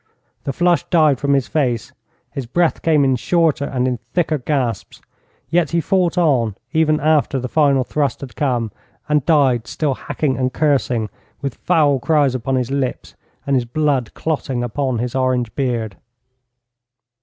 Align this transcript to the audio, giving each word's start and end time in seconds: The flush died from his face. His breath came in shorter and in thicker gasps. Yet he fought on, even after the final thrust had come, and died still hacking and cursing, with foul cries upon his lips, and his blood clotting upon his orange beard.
The 0.45 0.51
flush 0.51 0.83
died 0.89 1.19
from 1.19 1.33
his 1.35 1.47
face. 1.47 1.91
His 2.31 2.47
breath 2.47 2.81
came 2.81 3.03
in 3.05 3.15
shorter 3.17 3.65
and 3.65 3.87
in 3.87 3.99
thicker 4.15 4.39
gasps. 4.39 4.99
Yet 5.51 5.69
he 5.69 5.79
fought 5.79 6.17
on, 6.17 6.55
even 6.73 6.99
after 6.99 7.37
the 7.37 7.47
final 7.47 7.83
thrust 7.83 8.21
had 8.21 8.35
come, 8.35 8.71
and 9.07 9.23
died 9.27 9.67
still 9.67 9.93
hacking 9.93 10.37
and 10.39 10.51
cursing, 10.51 11.11
with 11.43 11.53
foul 11.53 11.99
cries 11.99 12.33
upon 12.33 12.55
his 12.55 12.71
lips, 12.71 13.13
and 13.45 13.55
his 13.55 13.65
blood 13.65 14.15
clotting 14.15 14.63
upon 14.63 14.97
his 14.97 15.13
orange 15.13 15.53
beard. 15.53 15.97